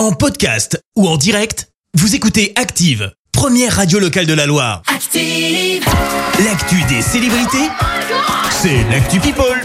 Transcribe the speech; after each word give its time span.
En 0.00 0.12
podcast 0.12 0.82
ou 0.96 1.06
en 1.06 1.18
direct, 1.18 1.68
vous 1.92 2.14
écoutez 2.14 2.54
Active, 2.56 3.12
première 3.32 3.76
radio 3.76 3.98
locale 3.98 4.24
de 4.24 4.32
la 4.32 4.46
Loire. 4.46 4.80
Active. 4.86 5.84
L'actu 6.42 6.82
des 6.88 7.02
célébrités, 7.02 7.68
c'est 8.50 8.82
l'actu 8.90 9.20
People. 9.20 9.60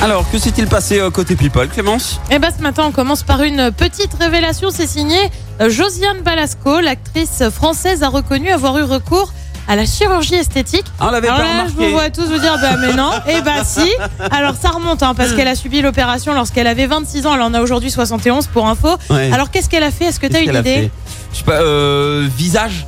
Alors, 0.00 0.24
que 0.30 0.38
s'est-il 0.38 0.66
passé 0.66 0.98
euh, 0.98 1.10
côté 1.10 1.36
People, 1.36 1.68
Clémence? 1.68 2.18
Eh 2.30 2.38
ben 2.38 2.50
ce 2.56 2.62
matin, 2.62 2.84
on 2.86 2.90
commence 2.90 3.22
par 3.22 3.42
une 3.42 3.70
petite 3.70 4.14
révélation. 4.14 4.70
C'est 4.70 4.86
signé 4.86 5.18
euh, 5.60 5.68
Josiane 5.68 6.22
Balasco, 6.22 6.80
l'actrice 6.80 7.42
française 7.50 8.02
a 8.02 8.08
reconnu 8.08 8.48
avoir 8.48 8.78
eu 8.78 8.82
recours 8.82 9.34
à 9.68 9.76
la 9.76 9.84
chirurgie 9.86 10.34
esthétique. 10.34 10.84
On 11.00 11.10
l'avait 11.10 11.28
Alors 11.28 11.40
pas 11.40 11.44
là, 11.44 11.66
je 11.68 11.72
vous 11.74 11.90
vois 11.90 12.10
tous 12.10 12.26
vous 12.26 12.38
dire, 12.38 12.56
bah 12.60 12.76
mais 12.80 12.92
non, 12.94 13.10
et 13.28 13.40
bah 13.42 13.64
si. 13.64 13.90
Alors 14.30 14.54
ça 14.60 14.70
remonte, 14.70 15.02
hein, 15.02 15.14
parce 15.14 15.32
qu'elle 15.32 15.48
a 15.48 15.54
subi 15.54 15.82
l'opération 15.82 16.34
lorsqu'elle 16.34 16.66
avait 16.66 16.86
26 16.86 17.26
ans, 17.26 17.34
elle 17.34 17.42
en 17.42 17.54
a 17.54 17.60
aujourd'hui 17.60 17.90
71 17.90 18.46
pour 18.48 18.66
info. 18.68 18.88
Ouais. 19.10 19.30
Alors 19.32 19.50
qu'est-ce 19.50 19.68
qu'elle 19.68 19.82
a 19.84 19.90
fait? 19.90 20.06
Est-ce 20.06 20.20
que 20.20 20.26
tu 20.26 20.36
as 20.36 20.40
une 20.40 20.54
idée? 20.54 20.90
Je 21.32 21.38
sais 21.38 21.44
pas, 21.44 21.60
euh, 21.60 22.26
visage 22.36 22.86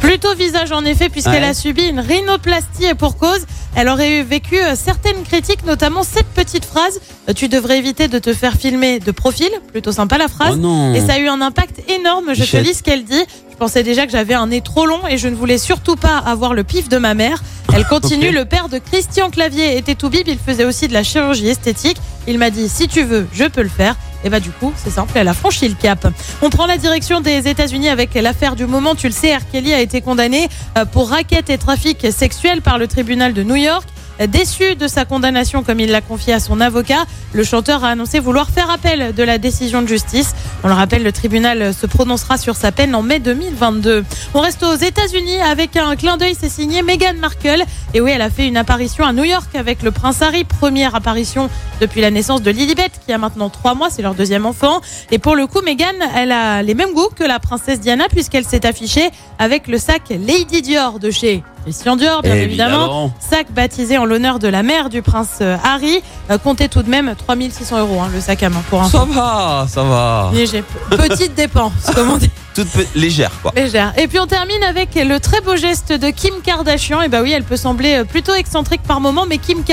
Plutôt 0.00 0.32
visage 0.36 0.70
en 0.70 0.84
effet, 0.84 1.08
puisqu'elle 1.08 1.42
Ouais. 1.42 1.48
a 1.48 1.54
subi 1.54 1.82
une 1.88 1.98
rhinoplastie 1.98 2.84
et 2.84 2.94
pour 2.94 3.16
cause. 3.16 3.40
Elle 3.74 3.88
aurait 3.88 4.20
eu 4.20 4.22
vécu 4.22 4.56
euh, 4.56 4.74
certaines 4.76 5.22
critiques, 5.24 5.64
notamment 5.66 6.02
cette 6.04 6.28
petite 6.28 6.64
phrase 6.64 7.00
euh, 7.28 7.32
Tu 7.32 7.48
devrais 7.48 7.78
éviter 7.78 8.06
de 8.06 8.18
te 8.20 8.32
faire 8.32 8.54
filmer 8.54 9.00
de 9.00 9.10
profil. 9.10 9.48
Plutôt 9.72 9.90
sympa 9.92 10.16
la 10.16 10.28
phrase. 10.28 10.52
Oh 10.54 10.56
non 10.56 10.94
Et 10.94 11.00
ça 11.00 11.14
a 11.14 11.18
eu 11.18 11.26
un 11.28 11.40
impact 11.40 11.82
énorme. 11.90 12.26
Je 12.34 12.44
te 12.44 12.56
lis 12.56 12.74
ce 12.74 12.82
qu'elle 12.84 13.04
dit. 13.04 13.24
Je 13.58 13.64
pensais 13.64 13.82
déjà 13.82 14.06
que 14.06 14.12
j'avais 14.12 14.34
un 14.34 14.46
nez 14.46 14.60
trop 14.60 14.86
long 14.86 15.04
et 15.08 15.18
je 15.18 15.26
ne 15.26 15.34
voulais 15.34 15.58
surtout 15.58 15.96
pas 15.96 16.16
avoir 16.18 16.54
le 16.54 16.62
pif 16.62 16.88
de 16.88 16.96
ma 16.96 17.14
mère. 17.14 17.42
Elle 17.74 17.84
continue. 17.88 18.30
Le 18.30 18.44
père 18.44 18.68
de 18.68 18.78
Christian 18.78 19.30
Clavier 19.30 19.76
était 19.76 19.96
tout 19.96 20.10
bib. 20.10 20.28
Il 20.28 20.38
faisait 20.38 20.64
aussi 20.64 20.86
de 20.86 20.92
la 20.92 21.02
chirurgie 21.02 21.48
esthétique. 21.48 21.96
Il 22.28 22.38
m'a 22.38 22.50
dit 22.50 22.68
si 22.68 22.86
tu 22.86 23.02
veux, 23.02 23.26
je 23.32 23.42
peux 23.46 23.62
le 23.62 23.68
faire. 23.68 23.96
Et 24.22 24.30
bah 24.30 24.38
du 24.38 24.50
coup, 24.50 24.72
c'est 24.76 24.90
simple, 24.90 25.10
elle 25.16 25.26
a 25.26 25.34
franchi 25.34 25.68
le 25.68 25.74
cap. 25.74 26.06
On 26.40 26.50
prend 26.50 26.66
la 26.66 26.76
direction 26.76 27.20
des 27.20 27.48
États-Unis 27.48 27.88
avec 27.88 28.14
l'affaire 28.14 28.54
du 28.54 28.66
moment. 28.66 28.94
Tu 28.94 29.08
le 29.08 29.12
sais, 29.12 29.34
R. 29.34 29.40
Kelly 29.50 29.72
a 29.72 29.80
été 29.80 30.02
condamné 30.02 30.48
euh, 30.76 30.84
pour 30.84 31.10
raquette 31.10 31.50
et 31.50 31.58
trafic 31.58 32.06
sexuel 32.12 32.62
par 32.62 32.78
le 32.78 32.86
tribunal 32.86 33.32
de 33.32 33.42
New 33.42 33.56
York. 33.56 33.88
Déçu 34.26 34.74
de 34.74 34.88
sa 34.88 35.04
condamnation, 35.04 35.62
comme 35.62 35.78
il 35.78 35.90
l'a 35.90 36.00
confié 36.00 36.32
à 36.32 36.40
son 36.40 36.60
avocat, 36.60 37.04
le 37.32 37.44
chanteur 37.44 37.84
a 37.84 37.90
annoncé 37.90 38.18
vouloir 38.18 38.50
faire 38.50 38.68
appel 38.68 39.14
de 39.14 39.22
la 39.22 39.38
décision 39.38 39.80
de 39.80 39.86
justice. 39.86 40.34
On 40.64 40.68
le 40.68 40.74
rappelle, 40.74 41.04
le 41.04 41.12
tribunal 41.12 41.72
se 41.72 41.86
prononcera 41.86 42.36
sur 42.36 42.56
sa 42.56 42.72
peine 42.72 42.94
en 42.94 43.02
mai 43.02 43.20
2022. 43.20 44.04
On 44.34 44.40
reste 44.40 44.64
aux 44.64 44.74
États-Unis 44.74 45.40
avec 45.40 45.76
un 45.76 45.94
clin 45.94 46.16
d'œil, 46.16 46.36
c'est 46.38 46.48
signé 46.48 46.82
Meghan 46.82 47.14
Markle. 47.20 47.62
Et 47.94 48.00
oui, 48.00 48.10
elle 48.12 48.22
a 48.22 48.30
fait 48.30 48.48
une 48.48 48.56
apparition 48.56 49.04
à 49.04 49.12
New 49.12 49.24
York 49.24 49.54
avec 49.54 49.82
le 49.82 49.92
prince 49.92 50.20
Harry, 50.20 50.42
première 50.42 50.96
apparition 50.96 51.48
depuis 51.80 52.00
la 52.00 52.10
naissance 52.10 52.42
de 52.42 52.50
Lilibet, 52.50 52.90
qui 53.06 53.12
a 53.12 53.18
maintenant 53.18 53.50
trois 53.50 53.74
mois, 53.74 53.88
c'est 53.88 54.02
leur 54.02 54.14
deuxième 54.14 54.46
enfant. 54.46 54.80
Et 55.12 55.18
pour 55.18 55.36
le 55.36 55.46
coup, 55.46 55.60
Meghan, 55.62 55.86
elle 56.16 56.32
a 56.32 56.62
les 56.62 56.74
mêmes 56.74 56.92
goûts 56.92 57.10
que 57.14 57.24
la 57.24 57.38
princesse 57.38 57.80
Diana, 57.80 58.06
puisqu'elle 58.10 58.44
s'est 58.44 58.66
affichée 58.66 59.10
avec 59.38 59.68
le 59.68 59.78
sac 59.78 60.02
Lady 60.10 60.62
Dior 60.62 60.98
de 60.98 61.10
chez 61.10 61.44
Christian 61.68 61.96
Dior, 61.96 62.22
bien 62.22 62.34
évidemment. 62.34 62.76
Évidemment. 62.78 63.14
Sac 63.20 63.52
baptisé 63.52 63.98
en 63.98 64.06
l'honneur 64.06 64.38
de 64.38 64.48
la 64.48 64.62
mère 64.62 64.88
du 64.88 65.02
prince 65.02 65.38
euh, 65.42 65.56
Harry, 65.62 66.02
euh, 66.30 66.38
comptait 66.38 66.68
tout 66.68 66.82
de 66.82 66.88
même 66.88 67.14
3600 67.14 67.78
euros 67.80 68.00
hein, 68.00 68.08
le 68.12 68.20
sac 68.20 68.42
à 68.42 68.48
main 68.48 68.62
pour 68.70 68.82
un 68.82 68.88
Ça 68.88 69.04
va, 69.04 69.66
ça 69.68 69.82
va. 69.82 70.30
léger. 70.32 70.64
Petite 70.90 71.34
dépense, 71.34 71.72
comme 71.94 72.10
on 72.10 72.16
dit, 72.16 72.30
Toute 72.54 72.68
légère, 72.94 73.32
quoi. 73.42 73.52
légère. 73.54 73.92
Et 73.98 74.08
puis 74.08 74.18
on 74.18 74.26
termine 74.26 74.62
avec 74.64 74.94
le 74.94 75.18
très 75.20 75.42
beau 75.42 75.56
geste 75.56 75.92
de 75.92 76.08
Kim 76.08 76.34
Kardashian. 76.42 77.02
Et 77.02 77.08
bah 77.08 77.20
oui, 77.22 77.32
elle 77.32 77.44
peut 77.44 77.56
sembler 77.58 77.96
euh, 77.98 78.04
plutôt 78.04 78.34
excentrique 78.34 78.82
par 78.82 79.00
moment, 79.00 79.26
mais 79.28 79.36
Kim 79.38 79.62
K, 79.62 79.72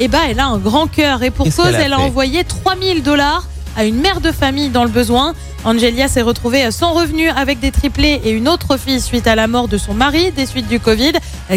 et 0.00 0.08
bah 0.08 0.18
elle 0.28 0.40
a 0.40 0.46
un 0.46 0.58
grand 0.58 0.88
cœur. 0.88 1.22
Et 1.22 1.30
pour 1.30 1.46
cause, 1.46 1.54
qu'elle 1.54 1.74
a 1.76 1.82
elle 1.84 1.92
a 1.92 2.00
envoyé 2.00 2.42
3000 2.42 3.02
dollars 3.04 3.44
à 3.76 3.84
une 3.84 4.00
mère 4.00 4.20
de 4.20 4.32
famille 4.32 4.70
dans 4.70 4.82
le 4.84 4.90
besoin. 4.90 5.34
Angelia 5.66 6.06
s'est 6.06 6.22
retrouvée 6.22 6.70
sans 6.70 6.92
revenu 6.92 7.28
avec 7.28 7.58
des 7.58 7.72
triplés 7.72 8.20
et 8.24 8.30
une 8.30 8.48
autre 8.48 8.76
fille 8.76 9.00
suite 9.00 9.26
à 9.26 9.34
la 9.34 9.48
mort 9.48 9.66
de 9.66 9.76
son 9.78 9.94
mari 9.94 10.30
des 10.30 10.46
suites 10.46 10.68
du 10.68 10.78
Covid. 10.78 11.10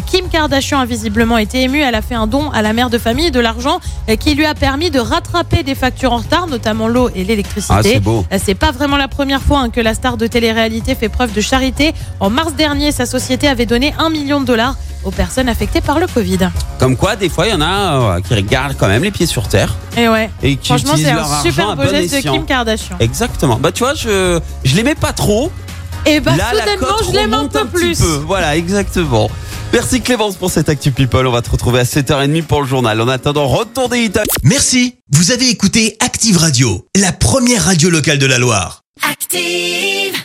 Kim 0.07 0.27
Kardashian 0.29 0.79
a 0.79 0.85
visiblement 0.85 1.38
été 1.38 1.61
émue. 1.61 1.79
Elle 1.81 1.93
a 1.93 2.01
fait 2.01 2.16
un 2.16 2.25
don 2.25 2.50
à 2.50 2.63
la 2.63 2.73
mère 2.73 2.89
de 2.89 2.97
famille 2.97 3.29
de 3.29 3.39
l'argent 3.39 3.79
qui 4.19 4.34
lui 4.34 4.45
a 4.47 4.56
permis 4.56 4.89
de 4.89 5.00
rattraper 5.00 5.61
des 5.61 5.75
factures 5.75 6.11
en 6.11 6.17
retard, 6.17 6.47
notamment 6.47 6.88
l'eau 6.88 7.09
et 7.09 7.22
Ah, 7.22 7.23
l'électricité. 7.28 7.81
c'est 7.84 8.00
beau. 8.00 8.25
C'est 8.44 8.56
pas 8.56 8.72
vraiment 8.72 8.97
la 8.97 9.07
première 9.07 9.41
fois 9.44 9.59
hein, 9.59 9.69
que 9.69 9.79
la 9.79 9.94
star 9.94 10.17
de 10.17 10.25
télé-réalité 10.25 10.95
fait 10.95 11.09
preuve 11.09 11.31
de 11.31 11.41
charité. 11.41 11.94
En 12.19 12.31
mars 12.31 12.53
dernier, 12.55 12.91
sa 12.91 13.05
société 13.05 13.47
avait 13.47 13.67
donné 13.67 13.94
un 14.00 14.09
million 14.09 14.41
de 14.41 14.45
dollars 14.47 14.75
aux 15.05 15.11
personnes 15.11 15.47
affectées 15.47 15.79
par 15.81 15.97
le 16.00 16.07
Covid. 16.07 16.50
Comme 16.78 16.97
quoi, 16.97 17.16
des 17.16 17.29
fois, 17.29 17.47
il 17.47 17.51
y 17.51 17.53
en 17.53 17.61
a 17.61 18.17
euh, 18.17 18.22
qui 18.22 18.34
regardent 18.34 18.75
quand 18.78 18.88
même 18.89 19.03
les 19.03 19.11
pieds 19.11 19.25
sur 19.28 19.47
terre 19.47 19.75
Et 19.95 20.09
ouais, 20.09 20.29
et 20.44 20.57
qui 20.57 20.67
franchement, 20.67 20.94
c'est 20.97 21.09
un 21.09 21.41
super 21.41 21.75
beau 21.78 21.84
bon 21.84 21.89
geste 21.89 22.16
de. 22.16 22.19
Kim 22.29 22.45
Kardashian. 22.45 22.97
Exactement. 23.00 23.57
Bah, 23.61 23.72
tu 23.72 23.84
vois, 23.84 23.94
je, 24.01 24.39
je 24.63 24.75
l'aimais 24.75 24.95
pas 24.95 25.13
trop. 25.13 25.51
Et 26.05 26.19
bah, 26.19 26.35
Là, 26.37 26.51
soudainement, 26.51 26.97
je 27.07 27.11
l'aime 27.11 27.33
un 27.33 27.47
peu 27.47 27.65
plus. 27.65 27.99
peu. 27.99 28.23
Voilà, 28.25 28.55
exactement. 28.55 29.29
Merci 29.73 30.01
Clémence 30.01 30.35
pour 30.35 30.49
cette 30.49 30.69
Actu 30.69 30.91
People. 30.91 31.27
On 31.27 31.31
va 31.31 31.41
te 31.41 31.51
retrouver 31.51 31.79
à 31.81 31.83
7h30 31.83 32.43
pour 32.43 32.61
le 32.61 32.67
journal. 32.67 32.99
En 33.01 33.07
attendant, 33.07 33.47
retour 33.47 33.89
des 33.89 33.99
hits. 34.05 34.11
Merci, 34.43 34.95
vous 35.11 35.31
avez 35.31 35.49
écouté 35.49 35.95
Active 35.99 36.37
Radio, 36.37 36.87
la 36.95 37.11
première 37.11 37.65
radio 37.65 37.89
locale 37.89 38.17
de 38.17 38.25
la 38.25 38.39
Loire. 38.39 38.81
Active. 39.07 40.16